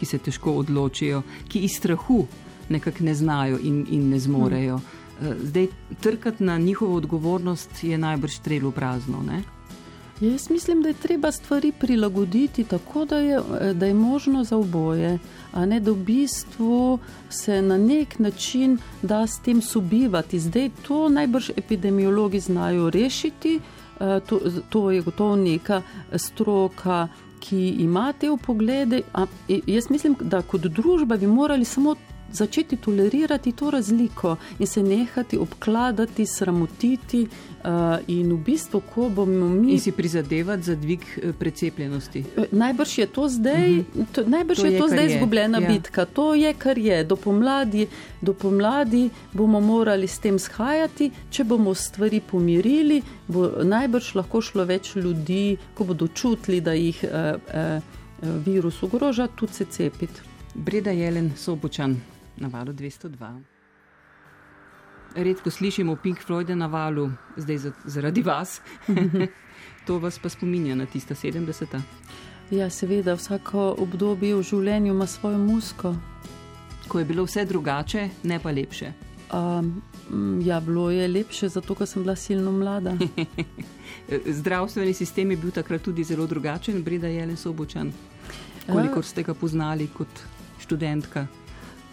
[0.00, 2.24] ki se težko odločijo, ki iz strahu
[2.72, 4.80] nekako ne znajo in, in ne zmorejo.
[4.80, 5.34] Hmm.
[5.44, 5.66] Zdaj
[6.00, 9.20] trkati na njihovo odgovornost je najbrž strelo prazno.
[9.26, 9.42] Ne?
[10.20, 13.40] Jaz mislim, da je treba stvari prilagoditi tako, da je,
[13.74, 15.18] da je možno za oboje,
[15.52, 16.98] a ne da v bistvu
[17.30, 20.40] se na nek način da s tem sobivati.
[20.40, 23.60] Zdaj to najbrž epidemiologi znajo rešiti,
[24.00, 25.82] eh, to, to je gotovo neka
[26.16, 27.08] stroka,
[27.40, 29.02] ki ima te upoglede.
[29.66, 31.96] Jaz mislim, da kot družba bi morali samo
[32.32, 37.26] začeti tolerirati to razliko in se nehati obkladati, sramotiti.
[37.60, 37.68] Uh,
[38.08, 39.72] in v bistvu, ko bomo mi.
[39.72, 42.24] In si prizadevati za dvig eh, precepljenosti.
[42.36, 44.00] Eh, najbrž je to zdaj, uh mhm.
[44.00, 44.06] -huh.
[44.12, 45.68] to, najbrž to je, je to zdaj izgubljena ja.
[45.68, 46.04] bitka.
[46.04, 47.04] To je, kar je.
[47.04, 47.86] Do pomladi,
[48.20, 51.10] do pomladi bomo morali s tem shajati.
[51.30, 57.04] Če bomo stvari pomirili, bo najbrž lahko šlo več ljudi, ko bodo čutili, da jih
[57.04, 57.40] uh,
[58.24, 60.20] uh, virus ogroža, tudi se cepiti.
[60.54, 62.00] Breda Jelen Sobočan
[62.40, 63.40] na valu 202.
[65.14, 68.60] Redko slišimo Pink Floyda na valu, zdaj zaradi vas.
[69.86, 71.80] to vas pa spominja na tista 70.
[72.50, 75.94] Ja, seveda, vsako obdobje v življenju ima svojo musko.
[76.88, 78.92] Ko je bilo vse drugače, ne pa lepše.
[79.30, 79.82] Um,
[80.42, 82.96] ja, bilo je lepše, zato ker sem bila silno mlada.
[84.40, 87.92] Zdravstveni sistem je bil takrat tudi zelo drugačen, Breda Jelen Sobočan.
[88.66, 90.22] Kolikor ste ga poznali kot
[90.58, 91.26] študentka?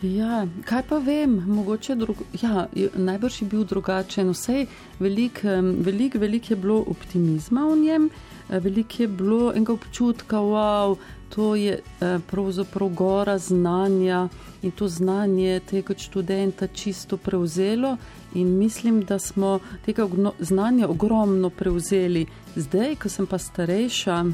[0.02, 4.30] Ja, kaj pa vem, mogoče drug, ja, najbrž je bil drugačen.
[4.30, 4.66] Vse
[5.00, 5.48] veliko
[5.86, 8.10] velik, velik je bilo optimizma v njem.
[8.50, 10.96] veliko je bilo enega občutka, wow,
[11.36, 11.80] to je
[12.28, 14.30] pravzaprav gora znanja
[14.62, 17.98] in to znanje tega študenta čisto prevzelo.
[18.34, 20.08] In mislim, da smo tega
[20.40, 22.26] znanja ogromno prevzeli.
[22.56, 24.26] Zdaj, ko sem pa starejša,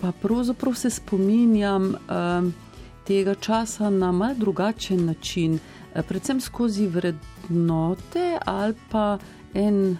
[0.00, 1.94] pa pravzaprav se spominjam
[3.06, 5.58] tega časa na mal drugačen način,
[6.08, 9.18] predvsem skozi vrednote ali pa
[9.54, 9.96] en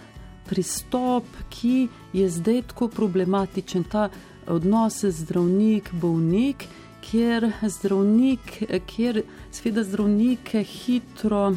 [0.49, 4.09] pristop, ki je zdaj tako problematičen, ta
[4.47, 6.67] odnos zdravnik-bolnik,
[7.01, 11.53] kjer zdravnik, kjer sveda zdravnike hitro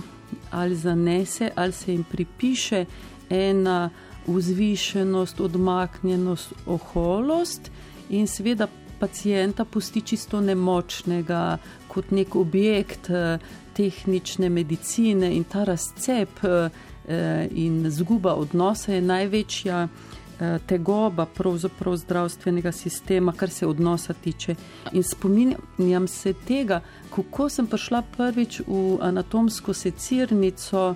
[0.51, 2.85] ali zanese ali se jim pripiše
[3.31, 3.91] ena
[4.27, 7.71] vzvišenost, odmaknjenost, oholost
[8.11, 8.67] in seveda
[9.01, 13.39] pacijenta pusti čisto nemočnega kot nek objekt eh,
[13.77, 22.73] tehnične medicine in ta razcep eh, in zguba odnosa je največja eh, tegoba pravzaprav zdravstvenega
[22.73, 24.55] sistema, kar se odnosa tiče.
[24.93, 26.81] In spominjam se tega,
[27.15, 30.95] kako sem prišla prvič v anatomsko secirnico,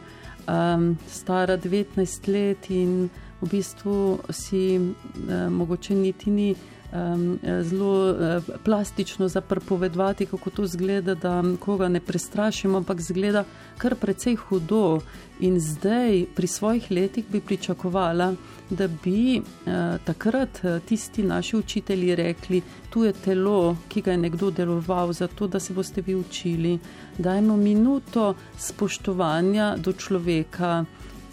[0.50, 3.08] um, stara 19 let in
[3.40, 4.94] v bistvu si um,
[5.54, 6.54] mogoče niti ni
[6.92, 13.44] um, zelo uh, plastično zaprpovedovati, kako to zgleda, da koga ne prestrašimo, ampak zgleda
[13.78, 15.00] kar precej hudo.
[15.40, 18.34] In zdaj, pri svojih letih, bi pričakovala,
[18.70, 19.72] da bi uh,
[20.04, 25.60] takrat tisti naši učitelji rekli: Tu je telo, ki ga je nekdo deloval, zato da
[25.60, 26.78] se boste vi učili.
[27.18, 30.84] Dajmo minuto spoštovanja do človeka.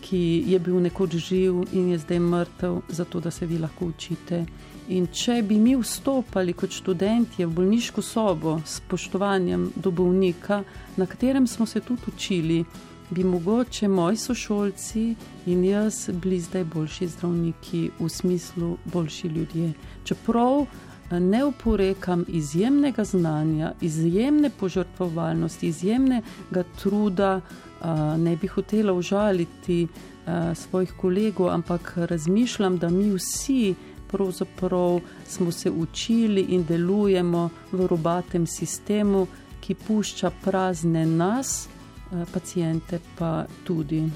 [0.01, 4.45] Ki je bil nekoč živ in je zdaj mrtev, zato da se vi lahko učite.
[4.87, 10.61] In če bi mi vstopali kot študenti v bolniško sobo s spoštovanjem do bolnika,
[10.95, 12.61] na katerem smo se tudi učili,
[13.09, 19.73] bi mogoče moji sošolci in jaz bili zdaj boljši zdravniki, v smislu boljši ljudje.
[20.03, 29.83] Čeprav eh, ne oporekam izjemnega znanja, izjemne požrtvovalnosti, izjemnega truda, eh, ne bi hotela užaliti
[29.83, 33.75] eh, svojih kolegov, ampak razmišljam, da mi vsi
[34.11, 39.27] pravzaprav smo se učili in delujemo v robatem sistemu,
[39.59, 44.09] ki pušča prazne nas, eh, pacijente pa tudi.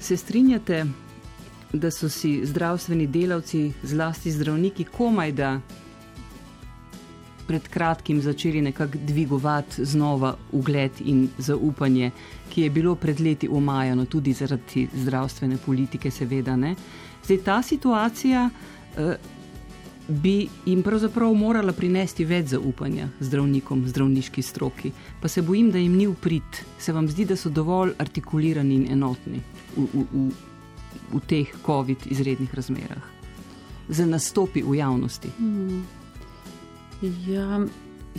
[0.00, 0.86] Se strinjate,
[1.72, 5.60] da so si zdravstveni delavci, zlasti zdravniki, komaj da
[7.48, 12.10] pred kratkim začeli nekako dvigovati znova ugled in zaupanje,
[12.50, 16.74] ki je bilo pred leti omajano tudi zaradi zdravstvene politike, seveda ne.
[17.24, 18.50] Zdaj ta situacija.
[18.98, 19.16] Eh,
[20.08, 24.90] bi jim pravzaprav morala prinesti več zaupanja zdravnikom, zdravniški stroki.
[25.20, 26.62] Pa se bojim, da jim ni uprit.
[26.80, 29.42] Se vam zdi, da so dovolj artikulirani in enotni
[29.76, 30.24] v, v, v,
[31.12, 33.04] v teh COVID izrednih razmerah,
[33.88, 35.28] za nastopi v javnosti?
[35.36, 35.84] Hmm.
[37.28, 37.60] Ja,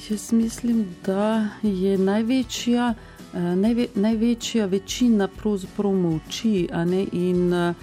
[0.10, 6.70] jaz mislim, da je največja, uh, najve, največja večina pravzaprav moči
[7.12, 7.74] in uh,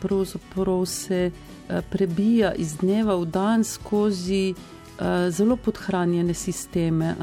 [0.00, 1.26] pravzaprav se.
[1.26, 1.51] Eh,
[1.90, 7.14] prebija iz dneva v dan skozi uh, zelo podhranjene sisteme.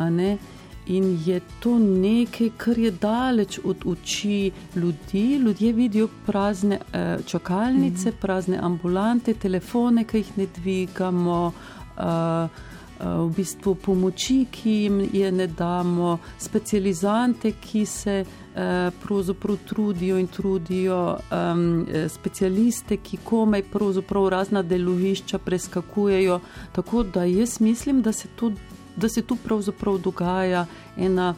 [0.90, 5.36] In je to nekaj, kar je daleč od oči ljudi.
[5.38, 8.22] Ljudje vidijo prazne uh, čakalnice, mm -hmm.
[8.22, 11.52] prazne ambulante, telefone, ki jih ne dvigamo.
[11.98, 12.69] Uh,
[13.00, 18.26] V bistvu pomoči, ki jim je ne damo, specializante, ki se
[18.60, 26.40] Eh, pravzaprav trudijo in trudijo um, specialiste, ki komaj pravzaprav razna delovišča preskakujejo.
[26.72, 28.52] Tako da jaz mislim, da se tu,
[28.96, 30.66] da se tu pravzaprav dogaja
[30.98, 31.36] ena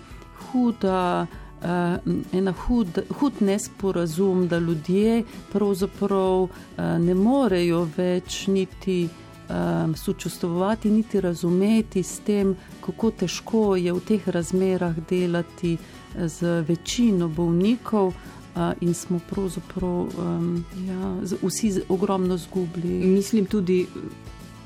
[0.52, 1.28] huda.
[1.62, 6.50] Uh, ena hud, hud nesporazum, da ljudje pravzaprav uh,
[7.00, 9.10] ne morejo več niti
[9.51, 16.63] um, sočustvovati, niti razumeti s tem, kako težko je v teh razmerah delati uh, z
[16.67, 18.13] večino bolnikov.
[18.55, 23.07] Uh, in smo pravzaprav um, ja, vsi ogromno zgubili.
[23.07, 23.87] Mislim tudi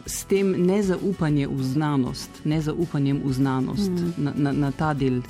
[0.05, 4.13] s tem nezaupanjem v znanost, nezaupanjem v znanost mm.
[4.17, 5.21] na, na, na ta del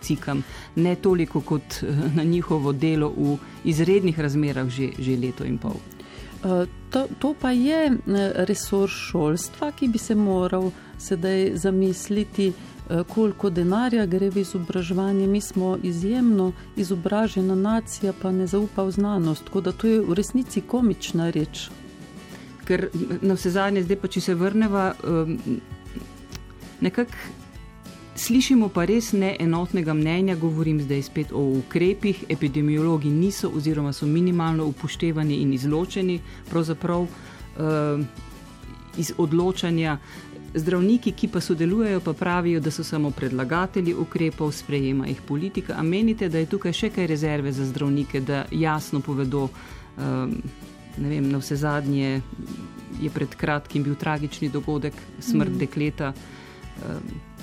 [0.00, 0.42] cikam,
[0.76, 1.84] ne toliko kot
[2.16, 5.76] na njihovo delo v izrednih razmerah že, že leto in pol.
[6.90, 7.90] To, to pa je
[8.48, 12.52] resor šolstva, ki bi se moral sedaj zamisliti.
[12.90, 15.26] Eh, koliko denarja gre v izobraževanje.
[15.26, 19.44] Mi smo izjemno izobražena nacija, pa ne zaupa v znanost.
[19.44, 21.68] Tako da to je v resnici komična reč.
[22.64, 22.88] Ker
[23.22, 24.90] na vse zadnje, zdaj pa če se vrnemo,
[26.80, 27.12] nekako
[28.16, 30.36] slišimo pa res neenotnega mnenja.
[30.36, 32.24] Govorim zdaj spet o ukrepih.
[32.28, 36.20] Epidemiologi niso oziroma so minimalno upoštevani in izločeni.
[36.50, 38.04] Pravzaprav uh,
[38.96, 39.98] iz odločanja.
[40.54, 45.74] Zdravniki, ki pa sodelujejo, pa pravijo, da so samo predlagatelji ukrepov, sprejema jih politika.
[45.78, 49.48] A menite, da je tukaj še kaj rezerve za zdravnike, da jasno povedo,
[49.96, 50.34] um,
[50.98, 52.20] vem, na vse zadnje
[53.00, 55.58] je pred kratkim bil tragični dogodek, smrt mm.
[55.64, 56.41] dekleta, um,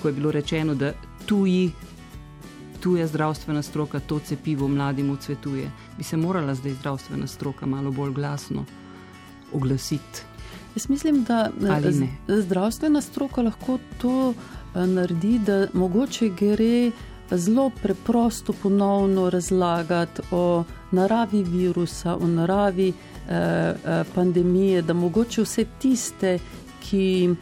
[0.02, 0.92] ko je bilo rečeno, da
[1.26, 1.70] tuji,
[2.80, 5.70] tuja zdravstvena stroka to cepivo mladim odsvetuje.
[5.98, 8.64] Bi se morala zdaj zdravstvena stroka malo bolj glasno
[9.52, 10.22] oglasiti.
[10.74, 11.50] Jaz mislim, da
[12.28, 14.34] zdravstvena stroka lahko to
[14.74, 16.90] eh, naredi, da mogoče gre
[17.30, 22.94] zelo preprosto ponovno razlagati o naravi virusa, o naravi eh,
[23.30, 26.38] eh, pandemije, da mogoče vse tiste,
[26.80, 27.36] ki jim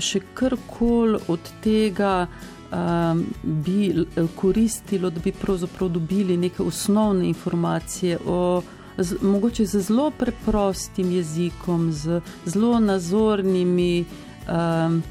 [0.00, 4.06] še karkoli od tega um, bi
[4.36, 8.62] koristilo, da bi pravzaprav dobili neke osnovne informacije o
[8.98, 14.04] z, mogoče z zelo preprostim jezikom, z zelo nazornimi,
[14.48, 15.02] um,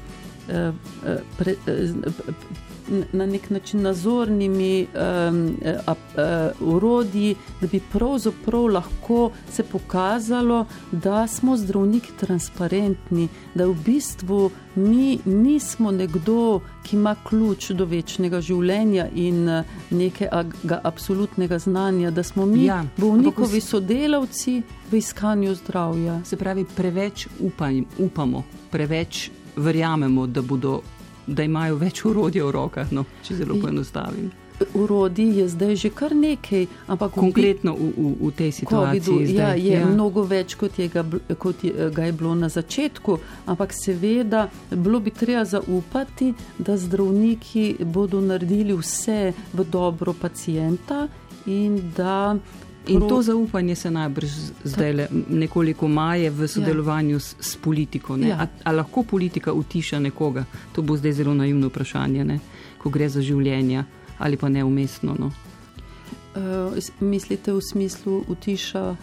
[1.38, 2.34] pre, uh,
[3.12, 5.96] na nek način nazornimi um, uh,
[6.60, 14.50] uh, urodji, da bi pravzaprav lahko se pokazalo, da smo zdravniki transparentni, da v bistvu
[14.74, 22.22] mi nismo nekdo, ki ima ključ do večnega življenja in uh, nekega absolutnega znanja, da
[22.22, 26.20] smo mi ja, bolnikovi sodelavci v iskanju zdravja.
[26.24, 30.80] Se pravi, preveč upaj, upamo, preveč verjamemo, da bodo
[31.28, 34.30] da imajo več urodja v rokah, no, če zelo poenostavim.
[34.74, 39.36] Urodi je zdaj že kar nekaj, ampak konkretno v, v, v tej situaciji.
[39.36, 39.86] Ja, je ja.
[39.86, 41.04] mnogo več, kot je, ga,
[41.38, 47.84] kot je ga je bilo na začetku, ampak seveda bilo bi treba zaupati, da zdravniki
[47.86, 51.06] bodo naredili vse v dobro pacijenta
[51.46, 52.34] in da
[52.88, 54.30] In to zaupanje se najbrž
[54.64, 57.20] zdaj le nekoliko maje v sodelovanju ja.
[57.20, 58.16] s, s politiko.
[58.16, 58.36] Ja.
[58.40, 60.44] A, a lahko politika utiša nekoga?
[60.72, 62.38] To bo zdaj zelo naivno vprašanje, ne?
[62.78, 63.84] ko gre za življenje
[64.18, 65.14] ali pa neumestno.
[65.18, 65.30] No?
[66.34, 68.96] Uh, mislite v smislu utiša?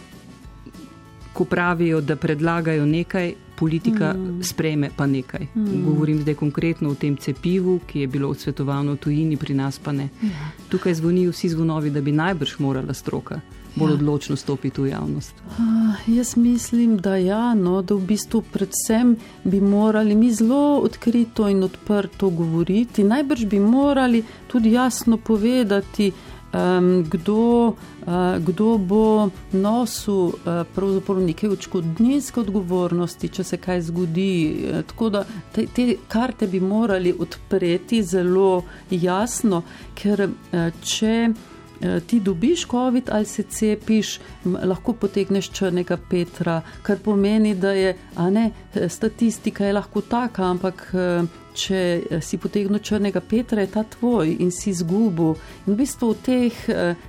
[1.32, 4.42] Ko pravijo, da predlagajo nekaj, politika mm.
[4.44, 5.46] sprejme pa nekaj.
[5.54, 5.82] Mm.
[5.84, 9.92] Govorim zdaj konkretno o tem cepivu, ki je bilo odsvetovano v tujini, pri nas pa
[9.92, 10.08] ne.
[10.22, 10.48] Ja.
[10.68, 13.40] Tukaj zvonijo vsi zvonovi, da bi najbrž morala stroka
[13.76, 13.94] bolj ja.
[13.94, 15.34] odločno stopiti v javnost?
[15.46, 21.48] Uh, jaz mislim, da ja, no, da v bistvu predvsem bi morali mi zelo odkrito
[21.48, 23.04] in odprto govoriti.
[23.04, 26.12] Najbrž bi morali tudi jasno povedati,
[26.52, 30.32] um, kdo, uh, kdo bo nosil
[31.08, 34.66] uh, neke očkodninske odgovornosti, če se kaj zgodi.
[34.86, 39.62] Tako da te, te karte bi morali odpreti zelo jasno,
[39.94, 41.14] ker uh, če.
[41.32, 41.55] Eh,
[42.06, 47.96] ti dobiš COVID ali se cepiš, lahko potegneš črnega Petra, kar pomeni, da je,
[48.30, 51.80] ne, eh, statistika je lahko taka, ampak eh, če
[52.20, 55.36] si potegnil črnega Petra, je ta tvoj in si izgubil.
[55.66, 56.58] In v bistvu v teh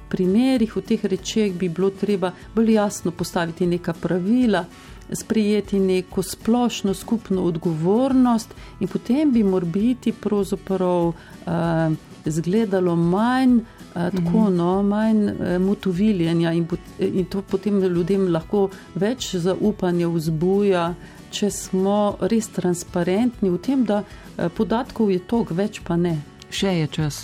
[0.09, 4.63] primerih, v teh rečeh bi bilo treba bolj jasno postaviti neka pravila.
[5.11, 11.93] Sprijeti neko splošno skupno odgovornost, in potem bi morda pravzaprav uh,
[12.26, 14.56] izgledalo manj uh, tako mhm.
[14.58, 16.68] no, manj e, motoviljenja in,
[17.00, 20.84] in to potem ljudem lahko več zaupanja vzbuja,
[21.32, 26.18] če smo res transparentni v tem, da e, podatkov je tok, več pa ne.
[26.50, 27.24] Še je čas.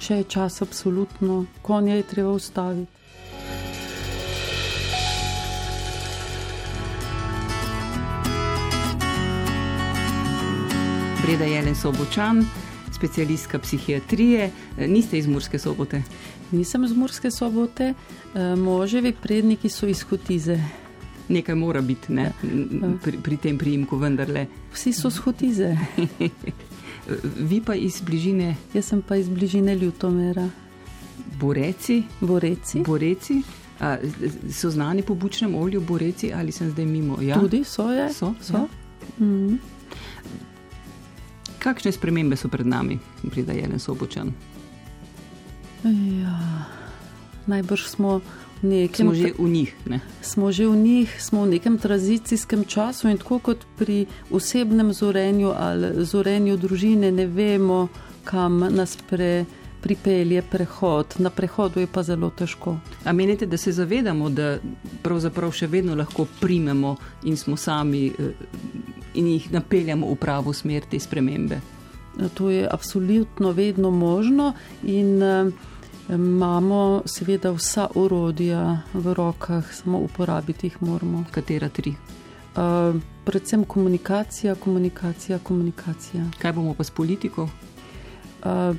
[0.00, 2.90] Še je čas, absolutno, konja je treba ustaviti.
[11.24, 12.44] Breda Jelen Sobočan
[13.04, 16.02] specialistka psihiatrije, niste iz Murske sobote?
[16.50, 17.94] Nisem iz Murske sobote,
[18.34, 20.58] eh, moževi predniki so iz Hotize.
[21.28, 22.32] Nekaj mora biti ne, ja.
[23.02, 24.46] pri, pri tem prijimku, vendarle.
[24.72, 25.76] Vsi so iz Hotize.
[27.50, 28.56] Vi pa iz bližine?
[28.74, 30.48] Jaz sem pa iz bližine Ljutomera.
[31.40, 32.02] Boreci?
[32.20, 32.80] Boreci.
[32.86, 33.42] Boreci.
[33.80, 33.96] A,
[34.52, 37.20] so znani po bučnem olju, boreci ali sem zdaj mimo?
[37.22, 37.40] Ja?
[37.40, 38.12] Tudi so, je.
[38.12, 38.34] so.
[38.40, 38.56] so?
[38.56, 38.66] Ja.
[39.18, 39.73] Mm -hmm.
[41.64, 42.98] Kakšne spremembe so pred nami,
[43.32, 44.34] pride Jelen Sobočan?
[45.84, 46.36] Ja,
[47.48, 48.20] najbrž smo
[48.60, 49.72] v nekem smo že v njih.
[49.88, 49.98] Ne?
[50.20, 55.56] Smo že v njih, smo v nekem tranzicijskem času in tako kot pri osebnem zorenju
[55.56, 57.88] ali zorenju družine, ne vemo,
[58.24, 59.44] kam nas pre.
[59.84, 62.80] Pripelje prehod, na prehodu je pa zelo težko.
[63.04, 64.56] A menite, da se zavedamo, da
[65.04, 66.96] pravzaprav še vedno lahko primemo
[67.28, 68.32] in smo sami eh,
[69.14, 71.60] in jih napeljamo v pravo smer te spremembe.
[72.34, 74.52] To je absolutno vedno možno
[74.82, 75.52] in uh,
[76.08, 81.24] imamo seveda vsa urodja v rokah, samo uporabiti jih moramo.
[81.30, 81.90] Katera tri?
[81.90, 86.24] Uh, predvsem komunikacija, komunikacija, komunikacija.
[86.38, 87.48] Kaj bomo pa s politiko?
[88.44, 88.76] Uh,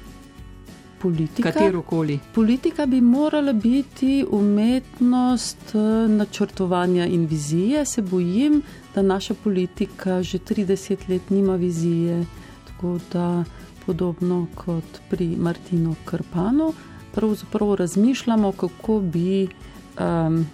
[1.05, 2.19] politika, Katerokoli.
[2.35, 7.85] politika bi morala biti umetnost uh, načrtovanja in vizije.
[7.85, 8.61] Se bojim,
[8.95, 12.25] da naša politika že 30 let nima vizije.
[12.67, 13.43] Tako da,
[13.85, 16.73] podobno kot pri Martinu Krpanu,
[17.11, 20.45] pravzaprav razmišljamo, kako bi um,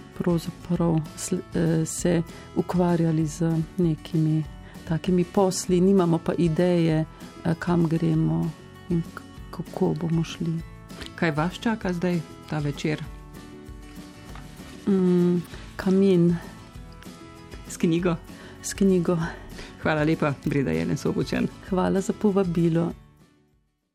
[1.86, 2.22] se
[2.56, 4.44] ukvarjali z nekimi
[4.88, 7.06] takimi posli, nimamo pa ideje,
[7.60, 8.50] kam gremo
[8.90, 9.04] in
[9.62, 10.60] kako bomo šli.
[11.16, 13.04] Kaj vas čaka zdaj, ta večer?
[14.88, 15.42] Mm,
[15.76, 16.36] kamin.
[17.70, 18.16] S knjigo.
[18.64, 19.18] S knjigo.
[19.82, 21.48] Hvala lepa, Breda Jelen Sobočen.
[21.70, 22.92] Hvala za povabilo.